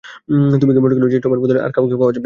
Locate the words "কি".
0.73-0.79